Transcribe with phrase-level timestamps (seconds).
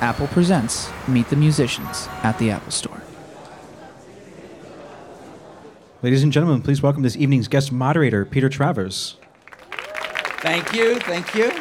[0.00, 3.02] Apple presents Meet the Musicians at the Apple Store.
[6.00, 9.16] Ladies and gentlemen, please welcome this evening's guest moderator, Peter Travers.
[10.40, 11.52] Thank you, thank you.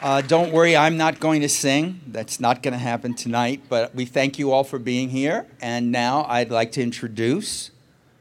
[0.00, 2.00] Uh, don't worry, I'm not going to sing.
[2.06, 5.48] That's not going to happen tonight, but we thank you all for being here.
[5.60, 7.72] And now I'd like to introduce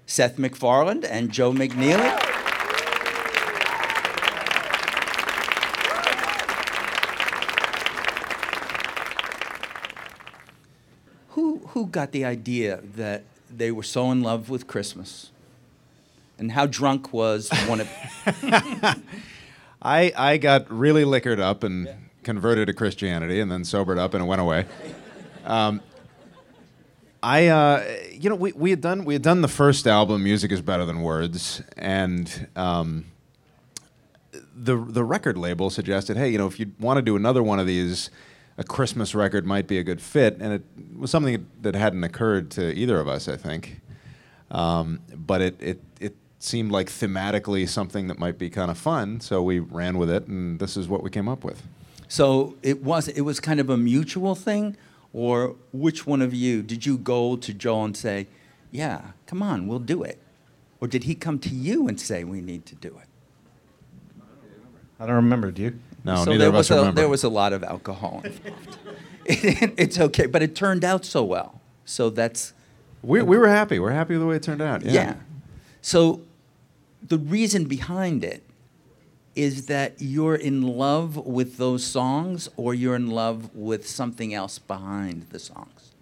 [0.08, 2.27] Seth MacFarlane and Joel McNeely.
[11.78, 13.22] Who, got the idea that
[13.56, 15.30] they were so in love with Christmas?
[16.40, 17.90] And how drunk was one of
[19.80, 21.88] I, I got really liquored up and
[22.24, 24.66] converted to Christianity and then sobered up and it went away.
[25.46, 25.82] Um,
[27.22, 30.52] I, uh, you know, we, we had done we had done the first album, "Music
[30.52, 33.06] Is Better Than Words," and um,
[34.32, 37.60] the the record label suggested, hey, you know, if you want to do another one
[37.60, 38.10] of these,
[38.58, 40.64] a Christmas record might be a good fit, and it
[40.98, 43.82] was something that hadn't occurred to either of us, I think.
[44.50, 49.20] Um, but it, it it seemed like thematically something that might be kind of fun,
[49.20, 51.62] so we ran with it, and this is what we came up with.
[52.08, 54.76] So it was it was kind of a mutual thing,
[55.14, 58.28] or which one of you did you go to Joel and say,
[58.72, 60.18] "Yeah, come on, we'll do it,"
[60.82, 63.08] or did he come to you and say, "We need to do it"?
[65.00, 65.80] I don't remember, do you?
[66.04, 67.02] No, so neither there of us was a, remember.
[67.02, 68.78] there was a lot of alcohol involved.
[69.26, 71.62] it's okay, but it turned out so well.
[71.86, 72.54] So that's
[73.02, 73.80] we, we were happy.
[73.80, 74.84] We're happy with the way it turned out.
[74.84, 74.92] Yeah.
[74.92, 75.16] yeah.
[75.82, 76.22] So
[77.02, 78.44] the reason behind it
[79.36, 84.58] is that you're in love with those songs or you're in love with something else
[84.58, 85.94] behind the songs.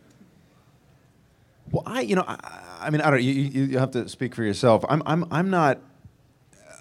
[1.71, 2.37] Well, I, you know, I,
[2.81, 3.21] I mean, I don't.
[3.21, 4.85] You, you you have to speak for yourself.
[4.87, 5.79] I'm, I'm, I'm not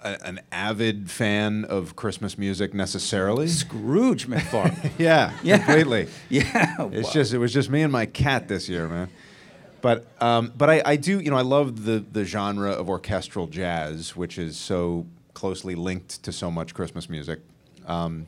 [0.05, 3.47] a, an avid fan of Christmas music necessarily.
[3.47, 4.91] Scrooge MacFarlane.
[4.97, 5.57] Yeah, Yeah.
[5.57, 6.07] completely.
[6.29, 6.75] yeah.
[6.91, 7.13] It's wow.
[7.13, 9.09] just, it was just me and my cat this year, man.
[9.81, 13.45] But, um, but I, I do, you know, I love the the genre of orchestral
[13.45, 15.05] jazz, which is so
[15.35, 17.39] closely linked to so much Christmas music.
[17.85, 18.27] Um,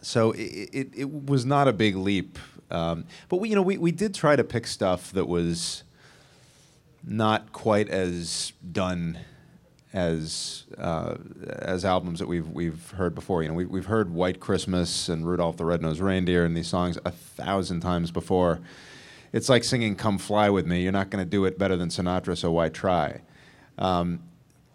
[0.00, 2.38] so it, it, it was not a big leap.
[2.70, 5.82] Um, but we, you know, we, we did try to pick stuff that was
[7.04, 9.18] not quite as done
[9.92, 13.42] as uh, as albums that we've we've heard before.
[13.42, 16.98] You know, we, we've heard White Christmas and Rudolph the Red-Nosed Reindeer and these songs
[17.04, 18.60] a thousand times before.
[19.32, 21.88] It's like singing "Come Fly with Me." You're not going to do it better than
[21.88, 23.22] Sinatra, so why try?
[23.78, 24.20] Um,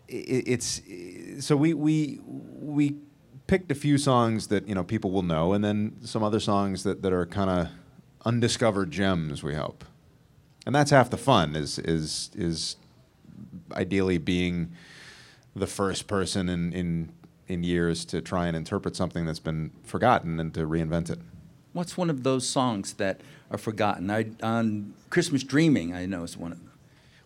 [0.08, 0.82] it, it's
[1.40, 2.96] so we we we
[3.48, 6.84] picked a few songs that you know people will know, and then some other songs
[6.84, 7.70] that, that are kind of
[8.26, 9.44] undiscovered gems.
[9.44, 9.86] We hope,
[10.66, 11.56] and that's half the fun.
[11.56, 12.76] Is is is
[13.74, 14.72] ideally being
[15.56, 17.10] the first person in in
[17.48, 21.20] in years to try and interpret something that's been forgotten and to reinvent it.
[21.74, 23.22] What's one of those songs that
[23.52, 24.10] are forgotten?
[24.10, 26.72] I, on Christmas Dreaming, I know is one of them.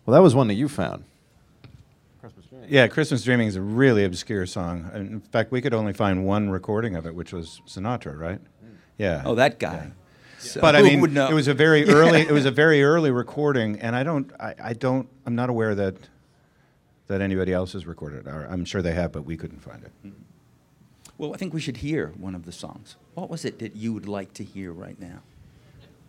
[0.04, 1.04] Well, that was one that you found.
[2.20, 2.68] Christmas Dreaming.
[2.70, 4.90] Yeah, Christmas Dreaming is a really obscure song.
[4.94, 8.40] In fact, we could only find one recording of it, which was Sinatra, right?
[8.60, 8.74] Hmm.
[8.98, 9.22] Yeah.
[9.24, 9.92] Oh, that guy.
[10.38, 11.28] So But I who mean, would know?
[11.28, 12.20] it was a very early.
[12.20, 14.32] It was a very early recording, and I don't.
[14.40, 15.08] I, I don't.
[15.26, 15.94] I'm not aware that
[17.10, 19.90] that anybody else has recorded I'm sure they have, but we couldn't find it.
[20.06, 20.22] Mm-hmm.
[21.18, 22.96] Well, I think we should hear one of the songs.
[23.14, 25.20] What was it that you would like to hear right now?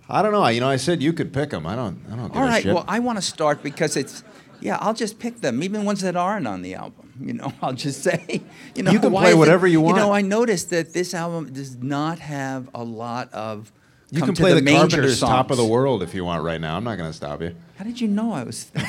[0.08, 0.48] I don't know.
[0.48, 1.66] You know, I said you could pick them.
[1.66, 2.06] I don't.
[2.12, 2.74] I don't give All a shit.
[2.74, 4.24] Well, I want to start because it's,
[4.60, 7.14] yeah, I'll just pick them, even ones that aren't on the album.
[7.20, 8.42] You know, I'll just say,
[8.76, 9.98] you know, You can play is it- whatever you want.
[9.98, 10.12] You know.
[10.14, 13.72] I noticed that this album does not have a lot of.
[14.12, 15.66] you can to play the, manger Carpenters' "Top of the.
[15.66, 16.78] World" if you want right now.
[16.78, 17.56] I'm not going to stop you.
[17.78, 18.72] How did you know I was?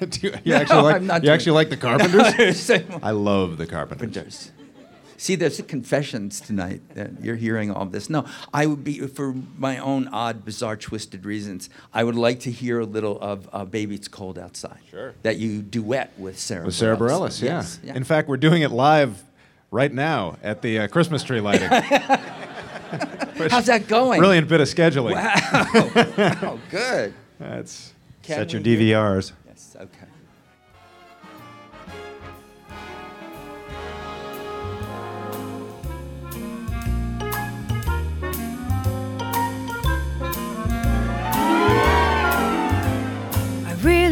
[0.08, 0.96] Do you, you No, actually like?
[0.96, 2.70] I'm not you actually like the Carpenters?
[3.02, 4.52] I love the Carpenters.
[5.18, 8.10] See, there's confessions tonight that you're hearing all this.
[8.10, 12.50] No, I would be, for my own odd, bizarre, twisted reasons, I would like to
[12.50, 14.78] hear a little of uh, Baby It's Cold Outside.
[14.90, 15.14] Sure.
[15.22, 17.40] That you duet with Sarah With Sarah Bareilles.
[17.40, 17.50] Bareilles, yeah.
[17.56, 17.94] Yes, yeah.
[17.94, 19.24] In fact, we're doing it live
[19.70, 21.68] right now at the uh, Christmas tree lighting.
[23.50, 24.18] How's that going?
[24.20, 25.14] Brilliant bit of scheduling.
[25.14, 25.32] Wow.
[26.42, 27.14] oh, good.
[27.38, 29.32] That's Can Set your DVRs.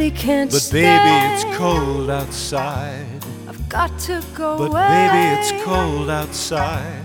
[0.05, 0.83] Really can't But stay.
[0.83, 3.06] baby, it's cold outside.
[3.49, 5.09] I've got to go But away.
[5.11, 7.03] baby, it's cold outside.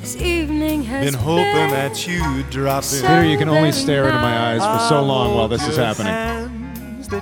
[0.00, 2.88] This evening has Been hoping been that you'd drop in.
[2.88, 5.76] so Peter, you can only stare into my eyes for so long while this is
[5.76, 6.14] happening.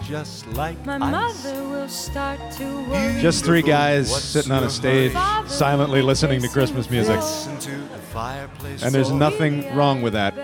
[0.07, 3.21] just like My mother will start to worry.
[3.21, 5.13] Just three guys What's sitting on a stage,
[5.47, 7.21] silently listening to Christmas music.
[7.61, 8.85] To the.
[8.85, 10.35] And there's nothing wrong with that.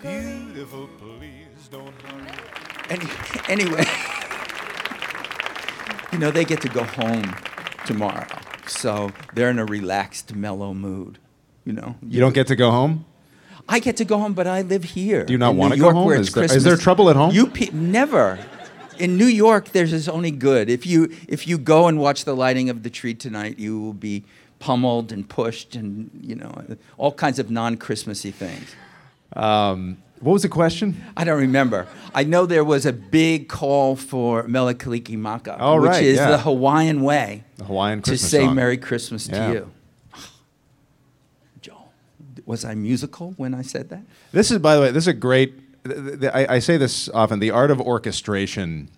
[0.00, 2.54] Beautiful, please don't hurry.
[2.90, 3.06] Any,
[3.48, 3.84] anyway,
[6.14, 7.34] you know, they get to go home
[7.86, 8.24] tomorrow.
[8.68, 11.18] So they're in a relaxed, mellow mood.
[11.64, 13.04] You know, You don't get to go home?
[13.68, 15.24] I get to go home, but I live here.
[15.24, 16.12] Do you not New wanna go home?
[16.12, 17.34] Is there- is there trouble at home?
[17.34, 18.38] You pe- never.
[18.98, 20.70] In New York, there's is only good.
[20.70, 23.92] If you if you go and watch the lighting of the tree tonight, you will
[23.94, 24.22] be
[24.60, 26.52] pummeled and pushed, and you know
[26.96, 28.68] all kinds of non-Christmassy things.
[29.34, 31.02] Um, what was the question?
[31.16, 31.86] I don't remember.
[32.14, 36.30] I know there was a big call for Mele Kalikimaka, Oh, which right, is yeah.
[36.30, 38.54] the Hawaiian way The Hawaiian to Christmas say song.
[38.54, 39.46] Merry Christmas Yeah.
[39.46, 39.70] to you.
[41.60, 41.92] Joel,
[42.46, 44.02] was I musical when I said that?
[44.32, 45.54] This is, by the way, this is a great.
[45.84, 47.38] th- th- th- I, I say this often.
[47.40, 48.90] The art of orchestration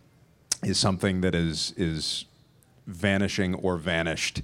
[0.63, 2.25] is something that is is
[2.87, 4.43] vanishing or vanished,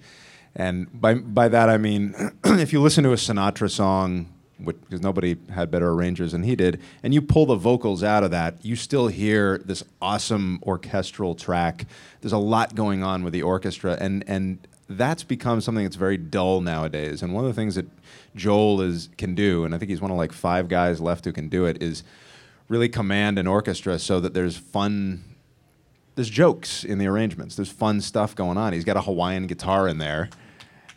[0.57, 2.15] and by by that I mean,
[2.45, 4.29] if you listen to a Sinatra song,
[4.65, 8.31] because nobody had better arrangers than he did, and you pull the vocals out of
[8.31, 11.87] that, you still hear this awesome orchestral track.
[12.21, 14.59] There's a lot going on with the orchestra, and and
[14.89, 17.23] that's become something that's very dull nowadays.
[17.23, 17.87] And one of the things that
[18.37, 21.33] Joel is can do, and I think he's one of like five guys left who
[21.33, 22.03] can do it, is
[22.69, 25.25] really command an orchestra so that there's fun.
[26.15, 27.57] There's jokes in the arrangements.
[27.57, 28.75] There's fun stuff going on.
[28.75, 30.29] He's got a Hawaiian guitar in there,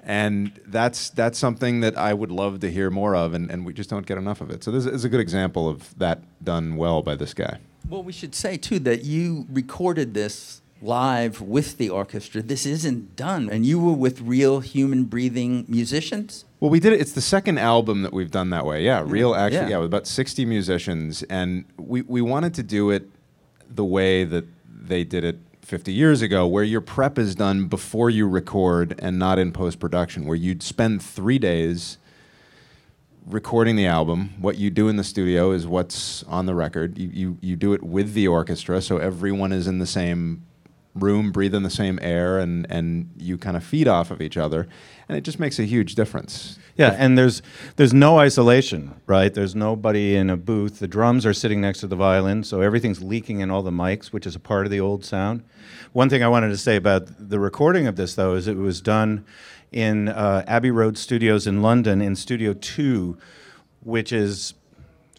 [0.05, 3.73] and that's that's something that I would love to hear more of, and, and we
[3.73, 4.63] just don't get enough of it.
[4.63, 7.57] So this is a good example of that done well by this guy.
[7.89, 12.43] Well, we should say too that you recorded this live with the orchestra.
[12.43, 16.45] This isn't done, and you were with real human breathing musicians.
[16.59, 17.01] Well, we did it.
[17.01, 18.83] It's the second album that we've done that way.
[18.83, 19.61] Yeah, real actually.
[19.61, 19.69] Yeah.
[19.69, 23.09] Yeah, with about sixty musicians, and we we wanted to do it
[23.67, 28.09] the way that they did it 50 years ago, where your prep is done before
[28.09, 31.97] you record and not in post production, where you'd spend three days
[33.25, 34.35] recording the album.
[34.39, 36.99] What you do in the studio is what's on the record.
[36.99, 40.45] You, you, you do it with the orchestra, so everyone is in the same
[40.95, 44.67] room, breathing the same air, and, and you kind of feed off of each other.
[45.07, 46.57] And it just makes a huge difference.
[46.77, 47.41] Yeah, and there's
[47.75, 49.33] there's no isolation, right?
[49.33, 50.79] There's nobody in a booth.
[50.79, 54.07] The drums are sitting next to the violin, so everything's leaking in all the mics,
[54.07, 55.43] which is a part of the old sound.
[55.93, 58.81] One thing I wanted to say about the recording of this, though, is it was
[58.81, 59.25] done
[59.71, 63.17] in uh, Abbey Road Studios in London in Studio Two,
[63.81, 64.53] which is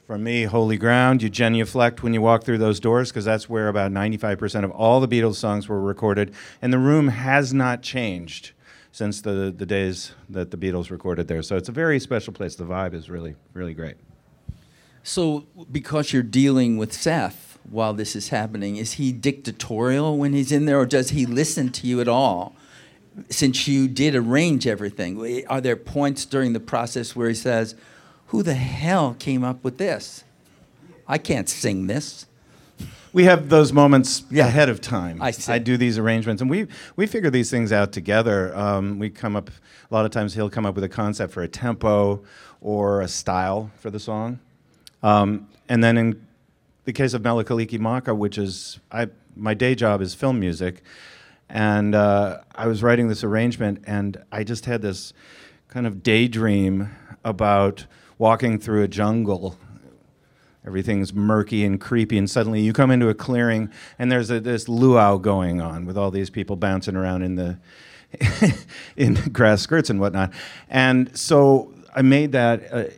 [0.06, 1.20] for me, holy ground.
[1.20, 5.00] You genuflect when you walk through those doors because that's where about 95% of all
[5.00, 6.32] the Beatles songs were recorded.
[6.62, 8.52] And the room has not changed
[8.92, 11.42] since the, the days that the Beatles recorded there.
[11.42, 12.54] So it's a very special place.
[12.54, 13.96] The vibe is really, really great.
[15.02, 20.50] So, because you're dealing with Seth while this is happening, is he dictatorial when he's
[20.50, 22.56] in there, or does he listen to you at all?
[23.28, 27.76] Since you did arrange everything, are there points during the process where he says,
[28.28, 30.24] Who the hell came up with this?
[31.06, 32.26] I can't sing this.
[33.12, 35.22] We have those moments ahead of time.
[35.22, 35.50] I see.
[35.50, 38.54] I do these arrangements, and we we figure these things out together.
[38.54, 40.34] Um, we come up a lot of times.
[40.34, 42.22] He'll come up with a concept for a tempo
[42.60, 44.38] or a style for the song,
[45.02, 46.26] um, and then in
[46.84, 50.82] the case of Mele Kalikimaka, which is I my day job is film music,
[51.48, 55.14] and uh, I was writing this arrangement, and I just had this
[55.68, 56.90] kind of daydream
[57.24, 57.86] about
[58.18, 59.58] walking through a jungle.
[60.66, 64.68] Everything's murky and creepy and suddenly you come into a clearing and there's a, this
[64.68, 67.58] luau going on with all these people bouncing around in the
[68.96, 70.32] in grass skirts and whatnot.
[70.68, 72.92] And so i made that a,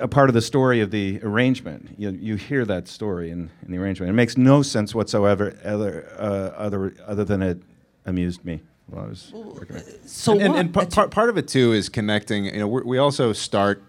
[0.00, 1.94] a part of the story of the arrangement.
[1.96, 4.10] You, you hear that story in, in the arrangement.
[4.10, 7.58] It makes no sense whatsoever other, uh, other, other than it
[8.04, 9.80] amused me while I was working.
[10.04, 12.46] So, and, and, and pa- part, part of it too is connecting.
[12.46, 13.82] You know, we also start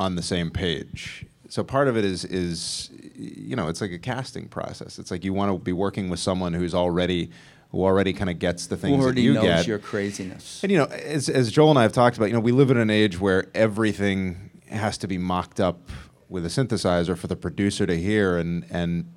[0.00, 1.26] on the same page.
[1.48, 4.98] So part of it is is you know it's like a casting process.
[4.98, 7.30] It's like you want to be working with someone who's already
[7.70, 9.66] who already kind of gets the Who things that already you knows get.
[9.66, 10.62] your craziness.
[10.62, 12.70] And you know, as, as Joel and I have talked about, you know, we live
[12.72, 15.88] in an age where everything has to be mocked up
[16.28, 18.38] with a synthesizer for the producer to hear.
[18.38, 19.12] And and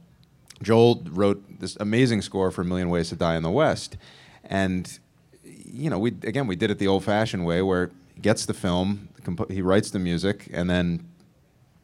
[0.61, 3.95] Joel wrote this amazing score for A Million Ways to Die in the West,
[4.43, 4.99] and
[5.43, 9.09] you know, we again we did it the old-fashioned way, where he gets the film,
[9.23, 11.07] compo- he writes the music, and then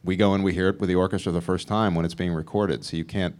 [0.04, 2.32] we go and we hear it with the orchestra the first time when it's being
[2.32, 2.84] recorded.
[2.84, 3.34] So you can't,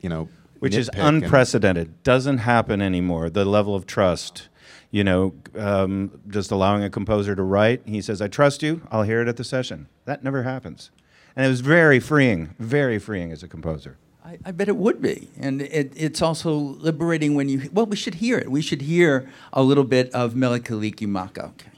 [0.00, 2.02] you know, which is nitpick and- unprecedented.
[2.02, 3.30] Doesn't happen anymore.
[3.30, 4.48] The level of trust,
[4.90, 7.82] you know, um, just allowing a composer to write.
[7.86, 8.82] He says, "I trust you.
[8.90, 10.90] I'll hear it at the session." That never happens,
[11.36, 13.96] and it was very freeing, very freeing as a composer.
[14.24, 15.28] I, I bet it would be.
[15.38, 18.50] And it, it's also liberating when you, well, we should hear it.
[18.50, 21.70] We should hear a little bit of Mele Kalikimaka, okay?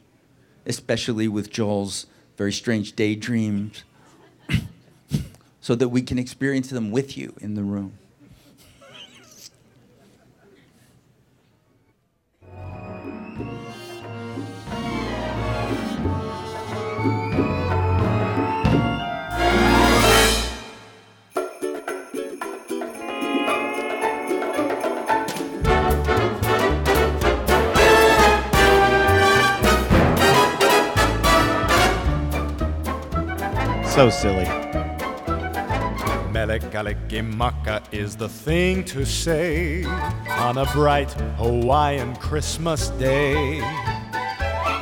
[0.66, 3.84] Especially with Joel's very strange daydreams,
[5.60, 7.98] so that we can experience them with you in the room.
[34.02, 34.46] So silly.
[36.32, 43.60] Mele Kalikimaka is the thing to say on a bright Hawaiian Christmas day.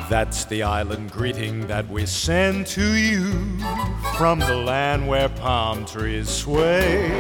[0.08, 3.30] That's the island greeting that we send to you
[4.16, 7.10] from the land where palm trees sway.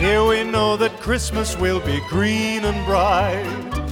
[0.00, 3.44] Here we know that Christmas will be green and bright.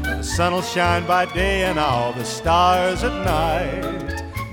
[0.02, 4.07] The sun will shine by day and all the stars at night.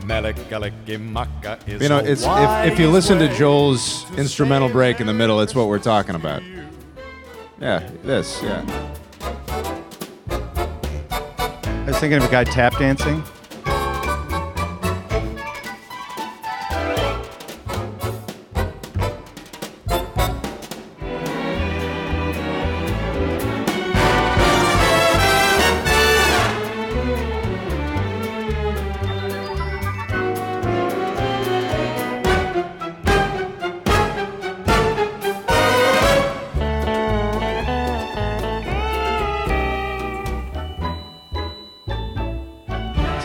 [0.06, 5.00] Mele Kalikimaka is You know, it's if, if you listen to Joel's to instrumental break
[5.00, 6.44] in the middle, it's what we're talking about.
[7.60, 8.64] Yeah, this, yeah.
[11.68, 13.24] I was thinking of a guy tap dancing.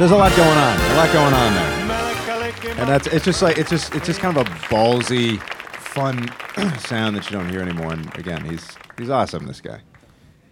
[0.01, 0.81] There's a lot going on.
[0.81, 2.71] A lot going on there.
[2.81, 5.39] And that's it's just like it's just it's just kind of a ballsy,
[5.75, 6.27] fun
[6.79, 7.93] sound that you don't hear anymore.
[7.93, 8.67] And again, he's
[8.97, 9.47] he's awesome.
[9.47, 9.83] This guy.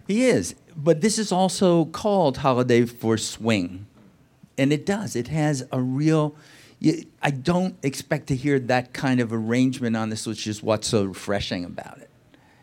[0.05, 0.53] He is.
[0.77, 3.87] But this is also called Holiday for Swing.
[4.55, 5.15] And it does.
[5.15, 6.35] It has a real.
[7.23, 11.05] I don't expect to hear that kind of arrangement on this, which is what's so
[11.05, 12.11] refreshing about it.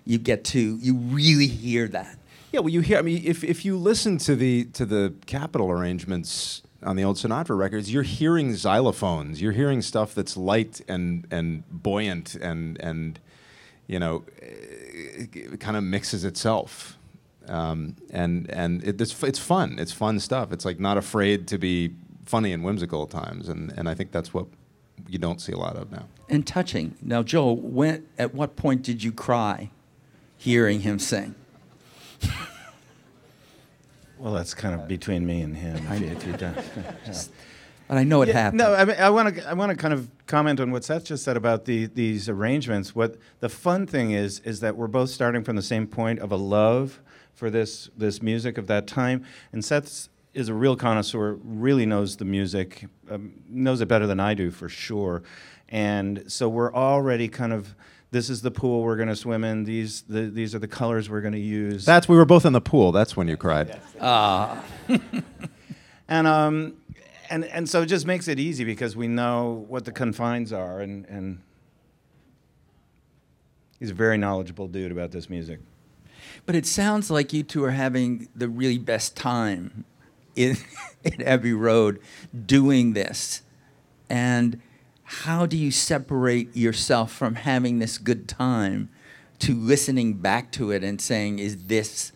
[0.04, 2.16] You get to, you really hear that.
[2.52, 2.98] Yeah, well, you hear.
[2.98, 7.16] I mean, if if you listen to the to the Capitol arrangements on the old
[7.16, 9.40] Sinatra records, you're hearing xylophones.
[9.40, 13.18] You're hearing stuff that's light and and buoyant and and
[13.86, 14.24] you know,
[15.60, 16.98] kind of mixes itself.
[17.48, 19.78] Um, and and it, it's it's fun.
[19.78, 20.52] It's fun stuff.
[20.52, 23.48] It's like not afraid to be funny and whimsical at times.
[23.48, 24.46] And and I think that's what
[25.08, 26.06] you don't see a lot of now.
[26.28, 26.96] And touching.
[27.00, 29.70] Now, Joe, when, at what point did you cry
[30.36, 31.34] hearing him sing?
[34.18, 35.76] Well, that's kind of between me and him.
[35.90, 36.58] If you, if you don't.
[37.88, 38.58] But I know it happened.
[38.58, 41.04] No, I mean, I want to I want to kind of comment on what Seth
[41.04, 42.94] just said about the these arrangements.
[42.94, 46.32] What the fun thing is is that we're both starting from the same point of
[46.32, 47.00] a love
[47.32, 52.16] for this this music of that time, and Seth is a real connoisseur, really knows
[52.16, 55.22] the music, um, knows it better than I do for sure,
[55.68, 57.74] and so we're already kind of.
[58.16, 59.64] This is the pool we're going to swim in.
[59.64, 61.84] These the, these are the colors we're going to use.
[61.84, 62.90] That's we were both in the pool.
[62.90, 63.78] That's when you cried.
[66.08, 66.78] and um,
[67.28, 70.80] and and so it just makes it easy because we know what the confines are,
[70.80, 71.42] and and
[73.78, 75.60] he's a very knowledgeable dude about this music.
[76.46, 79.84] But it sounds like you two are having the really best time
[80.34, 80.56] in,
[81.04, 82.00] in Abbey Road
[82.46, 83.42] doing this.
[84.08, 84.62] And
[85.08, 88.88] how do you separate yourself from having this good time
[89.38, 92.12] to listening back to it and saying, is this,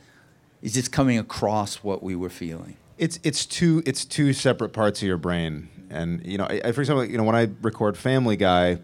[0.62, 2.76] is this coming across what we were feeling?
[2.98, 6.72] It's it's two it's two separate parts of your brain, and you know, I, I-
[6.72, 8.78] for example, you know, when I record Family Guy,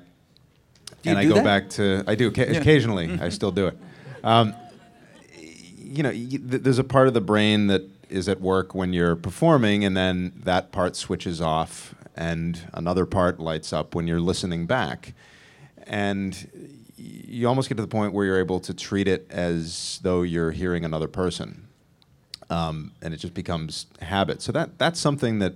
[1.04, 1.44] and I go that?
[1.44, 2.60] back to I do ca- Yeah.
[2.60, 3.76] occasionally, I still do it.
[4.24, 4.54] Um,
[5.78, 8.94] you know, y- th- there's a part of the brain that is at work when
[8.94, 14.20] you're performing, and then that part switches off, and another part lights up when you're
[14.20, 15.12] listening back,
[15.86, 20.22] and you almost get to the point where you're able to treat it as though
[20.22, 21.68] you're hearing another person
[22.48, 24.40] um, and it just becomes habit.
[24.40, 25.52] So that that's something that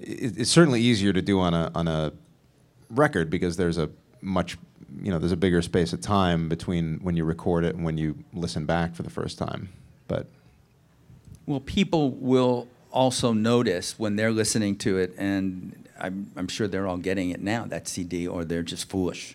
[0.00, 0.04] i-
[0.40, 2.12] it's certainly easier to do on a on a
[2.90, 3.88] record because there's a
[4.20, 4.56] much
[5.02, 7.98] you know there's a bigger space of time between when you record it and when
[7.98, 9.68] you listen back for the first time.
[10.08, 10.26] But
[11.46, 16.86] Well, people will also notice when they're listening to it, and I'm, I'm sure they're
[16.86, 19.34] all getting it now, that CD, or they're just foolish.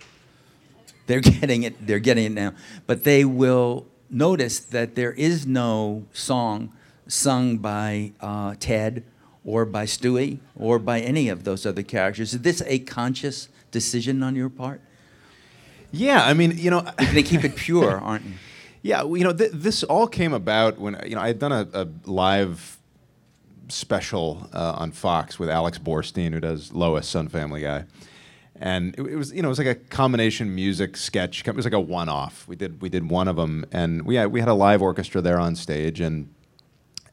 [1.05, 2.53] They're getting it, they're getting it now.
[2.87, 6.73] But they will notice that there is no song
[7.07, 9.03] sung by uh, Ted
[9.45, 12.33] or by Stewie or by any of those other characters.
[12.33, 14.81] Is this a conscious decision on your part?
[15.91, 18.33] Yeah, I mean, you know, They keep it pure, aren't you?
[18.83, 21.67] Yeah, you know, th- this all came about when you know I had done a,
[21.71, 22.79] a live
[23.71, 27.85] special uh, on Fox with Alex Borstein, who does Lois on Family Guy,
[28.55, 31.47] and it, it was you know it was like a combination music sketch.
[31.47, 32.47] It was like a one-off.
[32.47, 35.21] We did we did one of them, and we had, we had a live orchestra
[35.21, 36.33] there on stage, and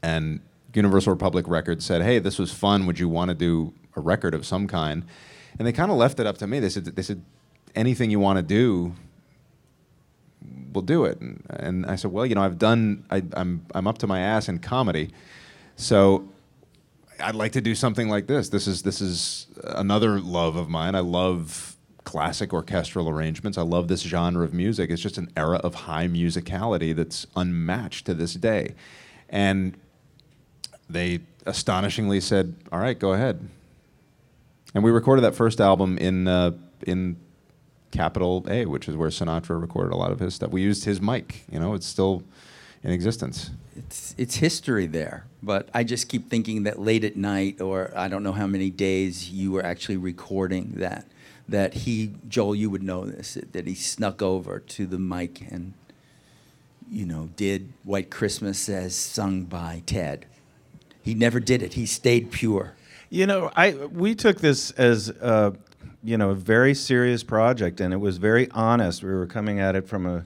[0.01, 0.41] and
[0.73, 2.85] Universal Republic Records said, "Hey, this was fun.
[2.85, 5.05] Would you want to do a record of some kind?"
[5.57, 6.59] And they kind of left it up to me.
[6.59, 7.23] They said they said
[7.75, 8.95] anything you want to do
[10.73, 11.19] we'll do it.
[11.19, 14.19] And, and I said, well, you know, I've done, I, I'm, I'm up to my
[14.19, 15.11] ass in comedy,
[15.75, 16.27] so
[17.21, 18.49] I'd like to do something like this.
[18.49, 20.95] This is, this is another love of mine.
[20.95, 23.57] I love classic orchestral arrangements.
[23.57, 24.89] I love this genre of music.
[24.89, 28.73] It's just an era of high musicality that's unmatched to this day.
[29.29, 29.77] And
[30.89, 33.47] they astonishingly said, all right, go ahead.
[34.73, 36.51] And we recorded that first album in, uh,
[36.85, 37.17] in
[37.91, 40.51] Capitol A, which is where Sinatra recorded a lot of his stuff.
[40.51, 41.43] We used his mic.
[41.51, 42.23] You know, it's still
[42.83, 43.51] in existence.
[43.75, 45.25] It's it's history there.
[45.41, 48.69] But I just keep thinking that late at night, or I don't know how many
[48.69, 51.05] days you were actually recording that.
[51.47, 53.37] That he, Joel, you would know this.
[53.51, 55.73] That he snuck over to the mic and,
[56.91, 60.25] you know, did White Christmas as sung by Ted.
[61.01, 61.73] He never did it.
[61.73, 62.75] He stayed pure.
[63.09, 65.51] You know, I we took this as uh,
[66.03, 69.03] you know a very serious project, and it was very honest.
[69.03, 70.25] We were coming at it from a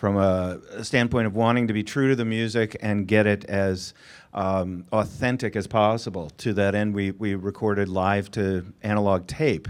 [0.00, 3.92] from a standpoint of wanting to be true to the music and get it as
[4.32, 6.30] um, authentic as possible.
[6.38, 9.68] To that end, we we recorded live to analog tape.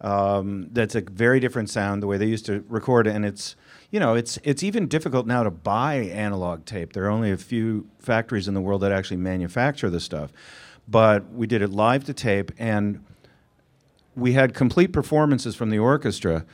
[0.00, 3.56] Um, that's a very different sound the way they used to record, and it's
[3.90, 6.92] you know it's it's even difficult now to buy analog tape.
[6.92, 10.32] There are only a few factories in the world that actually manufacture this stuff
[10.90, 13.04] but we did it live to tape and
[14.16, 16.44] we had complete performances from the orchestra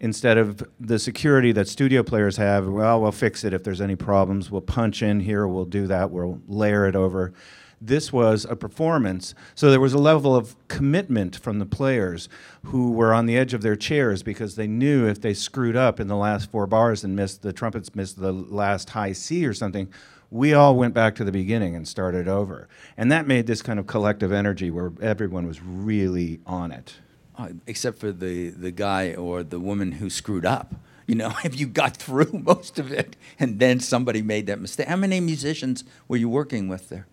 [0.00, 3.96] instead of the security that studio players have well we'll fix it if there's any
[3.96, 7.32] problems we'll punch in here we'll do that we'll layer it over
[7.82, 12.28] this was a performance so there was a level of commitment from the players
[12.64, 15.98] who were on the edge of their chairs because they knew if they screwed up
[15.98, 19.54] in the last four bars and missed the trumpets missed the last high c or
[19.54, 19.88] something
[20.30, 22.68] we all went back to the beginning and started over.
[22.96, 26.94] And that made this kind of collective energy where everyone was really on it.
[27.40, 30.74] Uh, except for the, the guy or the woman who screwed up.
[31.06, 34.88] You know, if you got through most of it and then somebody made that mistake.
[34.88, 37.06] How many musicians were you working with there?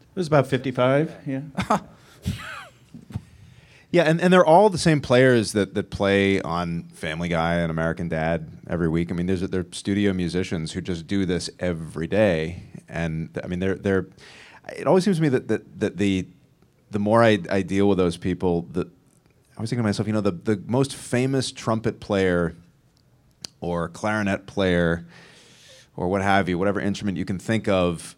[0.00, 1.42] It was about 55, yeah.
[3.92, 7.70] Yeah, and, and they're all the same players that, that play on Family Guy and
[7.70, 9.10] American Dad every week.
[9.10, 13.58] I mean, there's they're studio musicians who just do this every day, and I mean,
[13.58, 14.06] they're they're.
[14.76, 16.28] It always seems to me that that, that the
[16.90, 18.88] the more I, I deal with those people, the
[19.60, 22.56] I was thinking to myself, you know, the the most famous trumpet player
[23.60, 25.04] or clarinet player
[25.94, 28.16] or what have you, whatever instrument you can think of,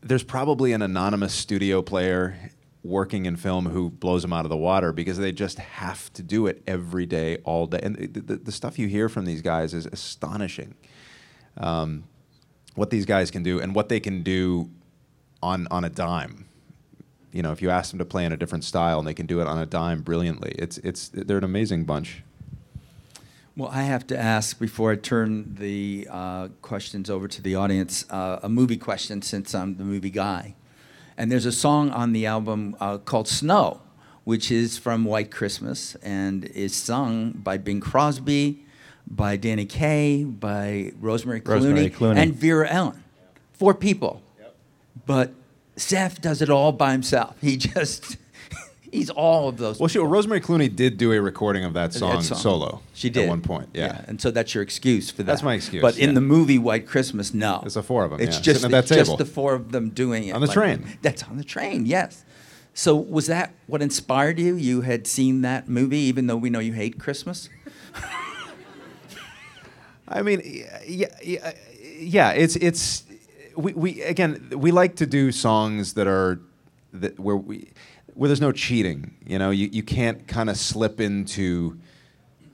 [0.00, 4.56] there's probably an anonymous studio player working in film who blows them out of the
[4.56, 7.80] water because they just have to do it every day, all day.
[7.82, 10.74] And the, the, the stuff you hear from these guys is astonishing.
[11.58, 12.04] Um,
[12.76, 14.70] what these guys can do and what they can do
[15.42, 16.45] on on a dime.
[17.36, 19.26] You know, if you ask them to play in a different style and they can
[19.26, 22.22] do it on a dime brilliantly, it's it's they're an amazing bunch.
[23.54, 28.06] Well, I have to ask before I turn the uh, questions over to the audience
[28.08, 30.54] uh, a movie question since I'm the movie guy.
[31.18, 33.82] And there's a song on the album uh, called Snow,
[34.24, 38.64] which is from White Christmas and is sung by Bing Crosby,
[39.06, 42.16] by Danny Kaye, by Rosemary Clooney, Rosemary Clooney.
[42.16, 43.04] and Vera Ellen.
[43.52, 44.22] Four people.
[44.38, 44.54] Yep.
[45.06, 45.32] But
[45.76, 47.36] Seth does it all by himself.
[47.40, 48.16] He just,
[48.92, 49.78] he's all of those.
[49.78, 52.38] Well, she, Rosemary Clooney did do a recording of that song, That song.
[52.38, 52.80] solo.
[52.94, 53.68] She did at one point.
[53.74, 55.26] Yeah, and so that's your excuse for that.
[55.26, 57.62] That's my excuse, But in the movie White Christmas, no.
[57.64, 59.54] It's the four of 'em, It's yeah, just sitting at it's that just the four
[59.54, 60.98] of them doing it On the train.
[61.02, 61.84] That's on the train.
[61.86, 62.24] Yes.
[62.72, 64.54] So was that what inspired you?
[64.54, 67.48] You had seen that movie, even though we know you hate Christmas.
[70.08, 70.40] I mean,
[70.86, 71.52] yeah, yeah,
[71.98, 72.30] yeah.
[72.32, 73.02] It's it's
[73.56, 76.40] we, we again we like to do songs that are
[76.92, 77.72] that where we
[78.14, 79.14] where there's no cheating.
[79.26, 81.78] You know, you, you can't kind of slip into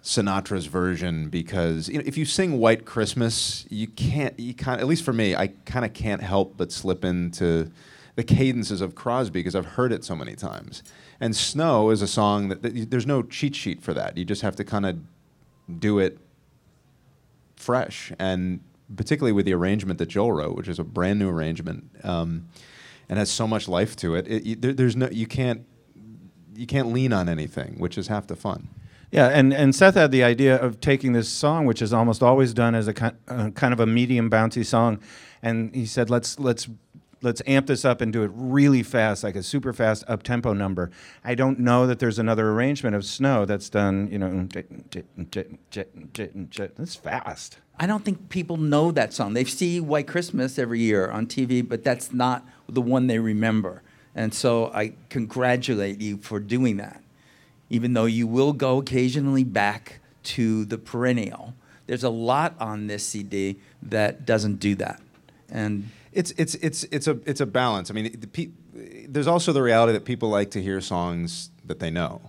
[0.02, 4.38] Sinatra's version because you know if you sing White Christmas, you can't.
[4.38, 7.70] You kind at least for me, I kind of can't help but slip into
[8.14, 10.82] the cadences of Crosby because I've heard it so many times.
[11.18, 14.18] And Snow is a song that, that there's no cheat sheet for that.
[14.18, 14.98] You just have to kind of
[15.78, 16.18] do it
[17.56, 18.60] fresh, and
[18.96, 22.48] particularly with the arrangement that Joel wrote, which is a brand new arrangement, um,
[23.08, 24.28] and has so much life to it.
[24.28, 25.66] it you, there, there's no you can't
[26.54, 28.68] you can't lean on anything, which is half the fun.
[29.10, 32.54] Yeah, and, and Seth had the idea of taking this song, which is almost always
[32.54, 35.00] done as a ki- uh, kind of a medium bouncy song,
[35.42, 36.66] and he said, let's let's
[37.22, 40.52] let's amp this up and do it really fast, like a super fast up tempo
[40.52, 40.90] number.
[41.24, 44.48] I don't know that there's another arrangement of Snow that's done, you know,
[46.76, 47.58] that's fast.
[47.78, 49.34] I don't think people know that song.
[49.34, 53.82] They see White Christmas every year on TV, but that's not the one they remember.
[54.14, 57.02] And so I congratulate you for doing that.
[57.70, 61.54] Even though you will go occasionally back to the perennial,
[61.86, 65.00] there's a lot on this CD that doesn't do that.
[65.48, 67.90] And It's it's it's it's a it's a balance.
[67.90, 68.50] I mean, pe-
[69.08, 72.20] there's also the reality that people like to hear songs that they know,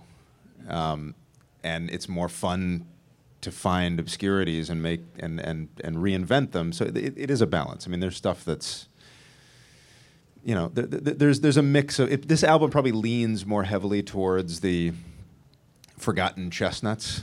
[0.68, 1.14] um,
[1.62, 2.86] and it's more fun
[3.42, 6.72] to find obscurities and make and and and reinvent them.
[6.72, 7.86] So it, it is a balance.
[7.86, 8.88] I mean, there's stuff that's
[10.44, 13.64] you know, th- th- there's there's a mix of it, this album probably leans more
[13.64, 14.92] heavily towards the
[15.98, 17.22] forgotten chestnuts,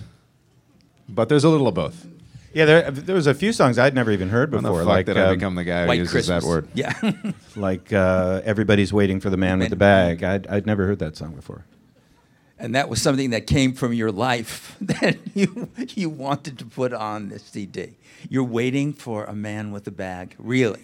[1.07, 2.07] but there's a little of both.
[2.53, 4.87] Yeah, there, there was a few songs I'd never even heard When the before, fuck
[4.89, 6.43] like did I um, become the guy who White uses Christmas.
[6.43, 6.67] that word?
[6.73, 6.93] Yeah.
[7.55, 10.23] like uh, everybody's waiting for the man with the bag.
[10.23, 11.63] I'd, I'd never heard that song before.
[12.59, 16.91] and that was something that came from your life that you you wanted to put
[16.93, 17.95] on this CD.
[18.29, 20.81] You're waiting for a man with a bag, really?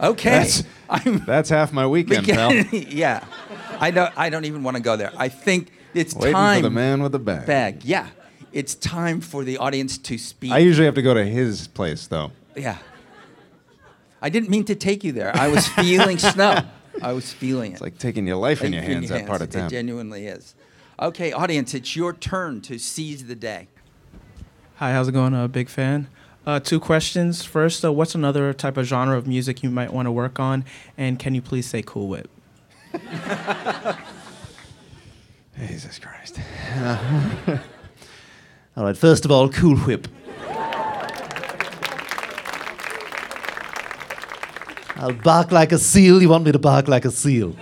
[0.00, 2.52] Okay, That's- I'm That's half my weekend, pal.
[2.72, 3.24] yeah,
[3.78, 4.12] I don't.
[4.18, 5.12] I don't even want to go there.
[5.16, 6.58] I think it's Waiting time.
[6.58, 7.46] for the man with the bag.
[7.46, 7.84] bag.
[7.84, 8.08] Yeah,
[8.54, 10.52] it's time for the audience to speak.
[10.52, 12.30] I usually have to go to his place though.
[12.56, 12.78] yeah.
[14.22, 15.36] I didn't mean to take you there.
[15.36, 16.62] I was feeling snow.
[17.02, 17.74] I was feeling it.
[17.74, 20.54] It's like taking your life in your Like, hands that part of It genuinely is.
[20.98, 23.68] Okay, audience, it's your turn to seize the day.
[24.76, 25.34] Hi, how's it going?
[25.34, 26.08] Uh, big fan.
[26.46, 27.44] Uh, two questions.
[27.44, 30.64] First, uh, what's another type of genre of music you might want to work on?
[30.96, 32.30] And can you please say Cool Whip?
[35.58, 36.38] Jesus Christ.
[38.76, 40.08] All right, first of all, Cool Whip.
[44.96, 46.20] I'll bark like a seal.
[46.20, 47.54] You want me to bark like a seal?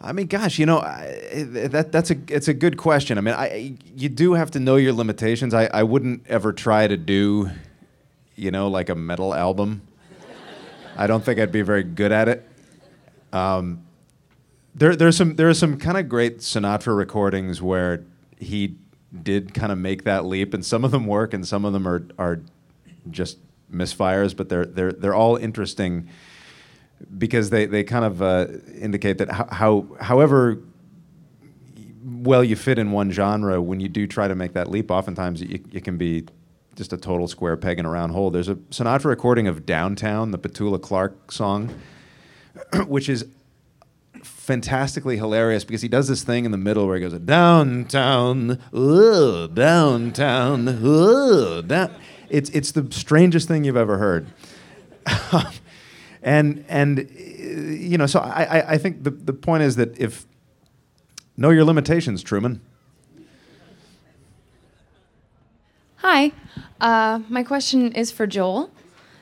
[0.00, 3.18] I mean, gosh, you know, I, that that's a it's a good question.
[3.18, 5.54] I mean, I you do have to know your limitations.
[5.54, 7.50] I, I wouldn't ever try to do,
[8.36, 9.82] you know, like a metal album.
[10.96, 12.48] I don't think I'd be very good at it.
[13.32, 13.82] Um,
[14.78, 18.04] there there's some there are some kind of great Sinatra recordings where
[18.38, 18.76] he
[19.22, 21.86] did kind of make that leap, and some of them work, and some of them
[21.86, 22.40] are are
[23.10, 23.38] just
[23.72, 26.08] misfires, but they're they're they're all interesting
[27.16, 28.46] because they, they kind of uh,
[28.80, 30.58] indicate that how, how however
[32.04, 35.42] well you fit in one genre, when you do try to make that leap, oftentimes
[35.42, 36.24] you, you can be
[36.74, 38.30] just a total square peg in a round hole.
[38.30, 41.74] There's a Sinatra recording of Downtown, the Petula Clark song,
[42.86, 43.26] which is
[44.22, 49.46] fantastically hilarious because he does this thing in the middle where he goes downtown, oh,
[49.46, 51.94] downtown, oh, down.
[52.28, 54.28] It's it's the strangest thing you've ever heard.
[56.22, 60.26] and and you know, so I, I, I think the, the point is that if
[61.36, 62.60] know your limitations, Truman.
[65.96, 66.32] Hi.
[66.80, 68.70] Uh, my question is for Joel.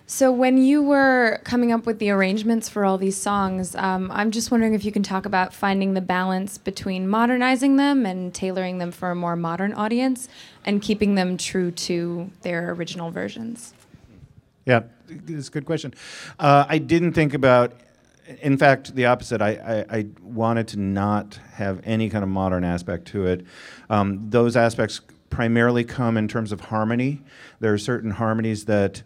[0.09, 4.31] So, when you were coming up with the arrangements for all these songs, um, I'm
[4.31, 8.79] just wondering if you can talk about finding the balance between modernizing them and tailoring
[8.79, 10.29] them for a more modern audience
[10.65, 13.75] and keeping them true to their original versions.
[14.65, 15.93] Yeah, it's a good question.
[16.39, 17.73] Uh, I didn't think about,
[18.41, 19.43] in fact, the opposite.
[19.43, 23.45] I, I, I wanted to not have any kind of modern aspect to it.
[23.91, 27.23] Um, those aspects primarily come in terms of harmony.
[27.59, 29.03] There are certain harmonies that.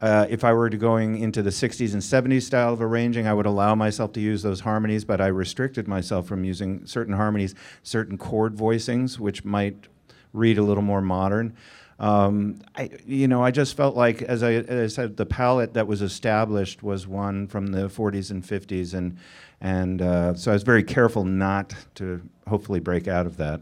[0.00, 3.34] Uh, if I were to going into the 60s and 70s style of arranging, I
[3.34, 7.54] would allow myself to use those harmonies, but I restricted myself from using certain harmonies,
[7.82, 9.88] certain chord voicings, which might
[10.32, 11.56] read a little more modern.
[11.98, 15.74] Um, I, you know, I just felt like, as I, as I said, the palette
[15.74, 19.18] that was established was one from the 40s and 50s, and
[19.60, 23.60] and uh, so I was very careful not to hopefully break out of that.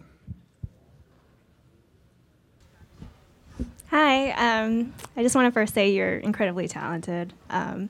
[3.98, 4.32] Hi.
[4.32, 7.32] Um, I just want to first say you're incredibly talented.
[7.48, 7.88] Um,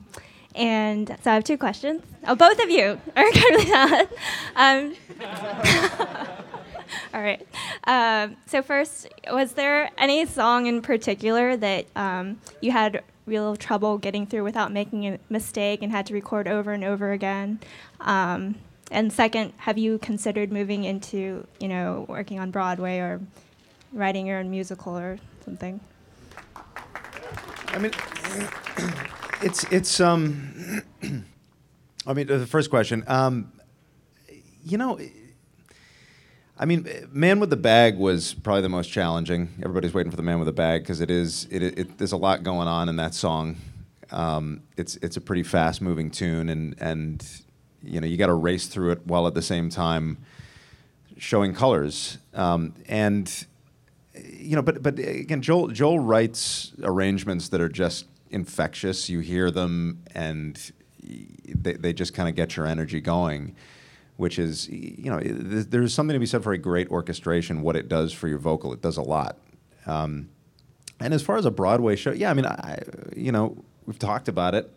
[0.55, 2.01] and so I have two questions.
[2.25, 4.17] Oh, both of you are incredibly talented.
[4.55, 4.95] Um,
[7.13, 7.45] all right.
[7.83, 13.97] Um, so first, was there any song in particular that um, you had real trouble
[13.97, 17.59] getting through without making a mistake and had to record over and over again?
[17.99, 18.55] Um,
[18.91, 23.19] and second, have you considered moving into, you know, working on Broadway or
[23.91, 25.81] writing your own musical or something?
[27.67, 27.91] I mean,
[29.41, 30.83] it's it's um.
[32.05, 33.03] I mean, the first question.
[33.07, 33.51] Um,
[34.63, 34.97] you know,
[36.57, 39.49] I mean, Man with the Bag was probably the most challenging.
[39.61, 41.47] Everybody's waiting for the Man with the Bag because it is.
[41.51, 43.57] It, it, it, there's a lot going on in that song.
[44.11, 47.25] Um, it's it's a pretty fast moving tune, and and
[47.83, 50.17] you know you got to race through it while at the same time
[51.17, 52.17] showing colors.
[52.33, 53.45] Um, and
[54.25, 59.09] you know, but but again, Joel Joel writes arrangements that are just infectious.
[59.09, 63.55] You hear them, and they they just kind of get your energy going.
[64.17, 67.61] Which is, you know, there's something to be said for a great orchestration.
[67.61, 69.37] What it does for your vocal, it does a lot.
[69.85, 70.29] Um,
[70.99, 72.79] and as far as a Broadway show, yeah, I mean, I,
[73.15, 74.71] you know, we've talked about it.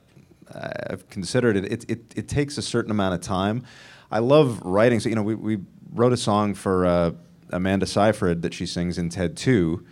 [0.52, 1.72] I've considered it.
[1.72, 2.12] It, it.
[2.16, 3.62] it takes a certain amount of time.
[4.10, 5.00] I love writing.
[5.00, 5.58] So, you know, we, we
[5.92, 7.12] wrote a song for uh,
[7.52, 9.84] Amanda Seyfried that she sings in Ted 2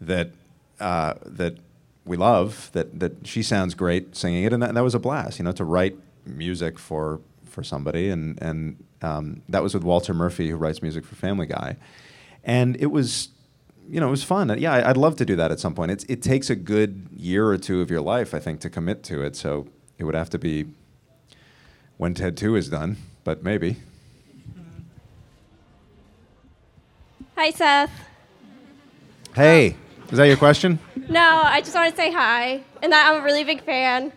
[0.00, 0.30] that,
[0.80, 1.58] uh, that
[2.04, 4.52] we love, that, that she sounds great singing it.
[4.52, 8.10] And that, and that was a blast, you know, to write music for, for somebody.
[8.10, 11.76] And, and um, that was with Walter Murphy, who writes music for Family Guy.
[12.42, 13.28] And it was
[13.88, 14.56] you know, it was fun.
[14.58, 15.90] Yeah, I'd love to do that at some point.
[15.90, 19.02] It's, it takes a good year or two of your life, I think, to commit
[19.04, 19.36] to it.
[19.36, 20.66] So it would have to be
[21.96, 23.76] when Ted 2 is done, but maybe.
[27.36, 27.90] Hi, Seth.
[29.34, 29.76] Hey,
[30.10, 30.78] is that your question?
[31.08, 34.12] No, I just want to say hi, and that I'm a really big fan.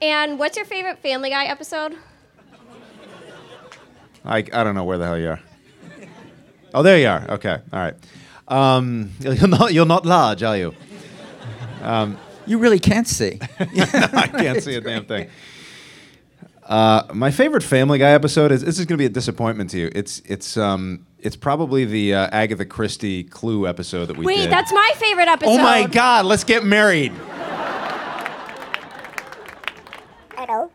[0.00, 1.96] And what's your favorite Family Guy episode?
[4.24, 5.40] I, I don't know where the hell you are.
[6.74, 7.26] Oh, there you are.
[7.32, 7.94] Okay, all right.
[8.48, 10.74] Um, you're, not, you're not large, are you?
[11.82, 13.40] Um, You really can't see.
[13.60, 15.28] I can't see a damn thing.
[16.64, 19.78] Uh, my favorite Family Guy episode is this is going to be a disappointment to
[19.78, 19.90] you.
[19.94, 24.50] It's it's um it's probably the uh, Agatha Christie Clue episode that we Wait, did.
[24.50, 25.52] that's my favorite episode.
[25.52, 26.26] oh my God!
[26.26, 27.12] Let's get married.
[30.36, 30.70] I know.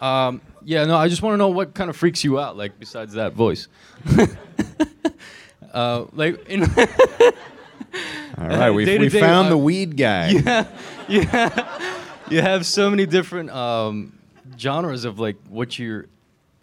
[0.00, 2.78] Um, yeah, no, I just want to know what kind of freaks you out, like
[2.78, 3.68] besides that voice.
[5.72, 6.62] uh, like, in
[8.36, 10.30] All right, we we found uh, the weed guy.
[10.30, 10.66] yeah,
[11.08, 11.90] yeah.
[12.28, 14.18] You have so many different um,
[14.58, 16.06] genres of like what you're,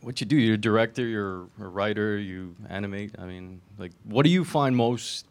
[0.02, 0.36] what you do.
[0.36, 3.16] You're a director, you're a writer, you animate.
[3.18, 5.26] I mean, like, what do you find most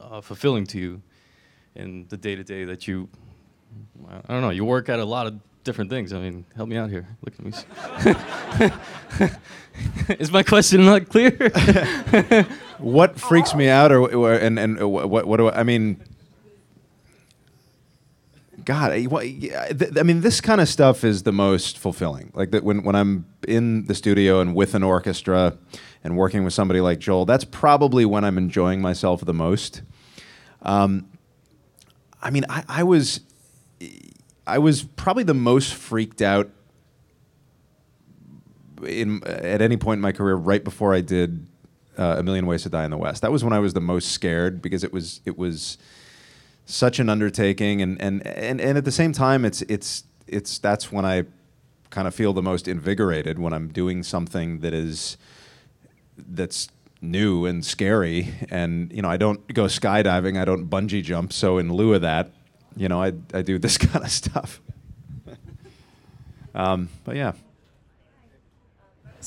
[0.00, 1.02] uh, fulfilling to you
[1.74, 3.08] in the day to day that you?
[4.08, 4.50] I don't know.
[4.50, 6.12] You work at a lot of different things.
[6.12, 7.06] I mean, help me out here.
[7.22, 7.52] Look at me.
[10.18, 11.30] Is my question not clear?
[12.78, 16.02] what freaks me out, or, or and and uh, what what do I, I mean?
[18.68, 19.06] God, I,
[19.98, 22.30] I mean, this kind of stuff is the most fulfilling.
[22.34, 25.56] Like that when when I'm in the studio and with an orchestra
[26.04, 29.80] and working with somebody like Joel, that's probably when I'm enjoying myself the most.
[30.60, 31.08] Um,
[32.20, 33.20] I mean, I, I was
[34.46, 36.50] I was probably the most freaked out
[38.86, 41.46] in at any point in my career right before I did
[41.96, 43.22] uh, A Million Ways to Die in the West.
[43.22, 45.78] That was when I was the most scared because it was it was
[46.68, 50.92] such an undertaking and and and, and at the same time it's it's it's that's
[50.92, 51.24] when I
[51.88, 55.16] kind of feel the most invigorated when I'm doing something that is
[56.18, 56.68] that's
[57.00, 58.34] new and scary.
[58.50, 62.02] And you know I don't go skydiving I don't bungee jump so in lieu of
[62.02, 62.30] that
[62.76, 64.60] you know I I do this kind of stuff.
[66.54, 67.32] Um, but yeah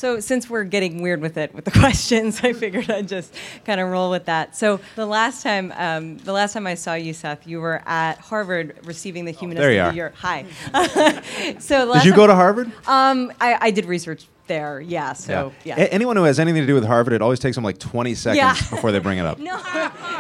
[0.02, 3.36] So since we're getting weird with it with the questions, I figured I'd just
[3.66, 4.56] kind of roll with that.
[4.56, 8.18] So the last time, um, the last time I saw you, Seth, you were at
[8.18, 9.92] Harvard receiving the Humanist Oh, there you of are.
[9.92, 10.14] the Year.
[10.16, 10.46] Hi.
[11.60, 12.72] so the last Did you go to Harvard?
[12.88, 14.82] Um, I, I did research there.
[14.82, 15.14] Yeah.
[15.14, 15.76] So yeah.
[15.80, 18.16] A- anyone who has anything to do with Harvard, it always takes them like 20
[18.16, 18.54] seconds Yeah.
[18.72, 19.38] before they bring it up.
[19.38, 19.56] No,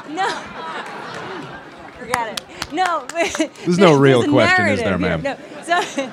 [0.10, 0.30] no.
[1.98, 2.72] Forget it.
[2.72, 3.08] No.
[3.66, 5.24] There's no real a question, is there, ma'am?
[5.24, 5.40] here.
[5.68, 5.82] No.
[5.82, 6.12] So,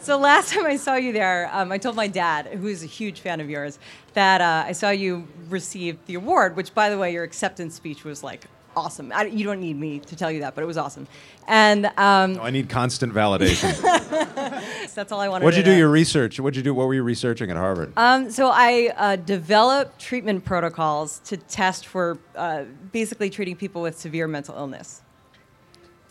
[0.00, 2.86] so last time I saw you there, um, I told my dad, who is a
[2.86, 3.78] huge fan of yours,
[4.14, 6.56] that uh, I saw you receive the award.
[6.56, 9.12] Which, by the way, your acceptance speech was like awesome.
[9.14, 11.06] I, you don't need me to tell you that, but it was awesome.
[11.46, 13.80] And um, I need constant validation.
[14.94, 15.44] that's all I wanted.
[15.44, 15.78] What'd you do know.
[15.78, 16.40] your research?
[16.40, 16.74] What'd you do?
[16.74, 17.92] What were you researching at Harvard?
[17.96, 23.98] Um, so I uh, developed treatment protocols to test for uh, basically treating people with
[23.98, 25.02] severe mental illness.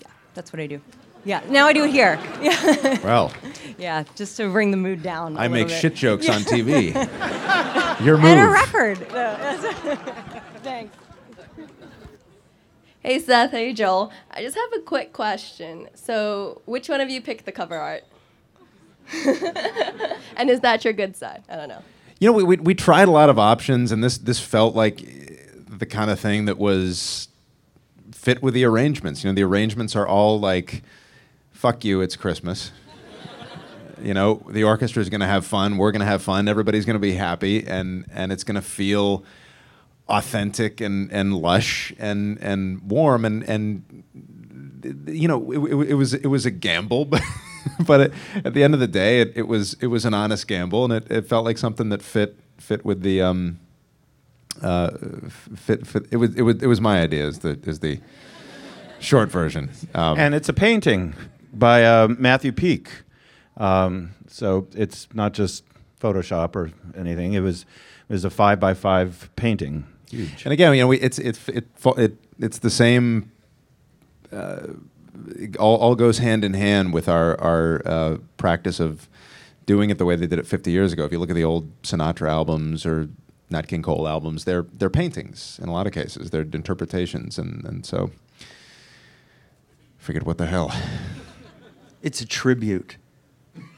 [0.02, 0.82] Yeah, that's what I do.
[1.26, 2.20] Yeah, now I do it here.
[2.42, 3.32] Yeah, Well,
[3.78, 5.38] yeah, just to bring the mood down.
[5.38, 6.94] I I make shit jokes on TV.
[8.04, 9.00] Your And a record.
[9.12, 9.36] No,
[10.64, 10.96] Thanks.
[13.02, 14.12] Hey Seth, hey Joel.
[14.32, 15.90] I just have a quick question.
[15.96, 18.04] So, which one of you picked the cover art?
[20.38, 21.44] and is that your good side?
[21.50, 21.84] I don't know.
[22.20, 24.98] You know, we, we, we tried a lot of options, and this, this felt like
[25.68, 27.28] the kind of thing that was
[28.14, 29.24] fit with the arrangements.
[29.24, 30.84] You know, the arrangements are all like,
[31.64, 32.74] fuck you, it's Christmas.
[34.02, 35.78] you know, the orchestra is going to have fun.
[35.78, 36.50] We're going to have fun.
[36.50, 39.24] Everybody's going to be happy, and, and it's going to feel
[40.10, 44.04] authentic and and lush and and warm and and
[45.08, 47.22] you know it, it, it was it was a gamble, but
[47.88, 50.46] but it, at the end of the day, it, it was it was an honest
[50.50, 53.58] gamble, and it, it felt like something that fit fit with the um
[54.62, 54.90] uh
[55.56, 58.02] fit fit it was it was it was my idea is the is the
[59.00, 59.70] short version.
[59.96, 61.14] Um, and it's a painting
[61.54, 62.90] by uh, Matthew Peak.
[63.58, 65.64] Um, so it's not just
[66.02, 67.34] Photoshop or anything.
[67.34, 67.66] It was
[68.10, 69.86] it was a five by five painting.
[70.10, 70.44] Huge.
[70.44, 73.32] And again, you know, we, it's it's it, it it's the same.
[74.32, 74.68] Uh,
[75.36, 79.08] it all, all goes hand in hand with our our uh, practice of
[79.66, 81.06] doing it the way they did it 50 years ago.
[81.06, 83.10] If you look at the old Sinatra albums or
[83.50, 86.32] Nat King Cole albums, they're they're paintings in a lot of cases.
[86.32, 88.12] They're interpretations, and and so
[89.98, 90.74] figured what the hell.
[92.04, 92.98] It's a tribute.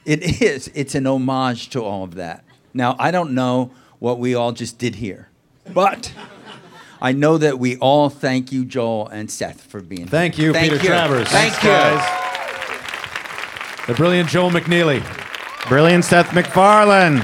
[0.04, 0.70] It is.
[0.74, 2.44] It's an homage to all of that.
[2.74, 5.30] Now, I don't know what we all just did here,
[5.74, 6.12] but
[7.02, 10.48] I know that we all thank you, Joel and Seth, for being Thank here.
[10.48, 11.30] you, Peter Travers.
[11.30, 11.70] Thank Thanks, you.
[11.70, 12.22] guys.
[13.88, 15.04] The brilliant Joel McNeely.
[15.70, 17.24] Brilliant Seth MacFarlane.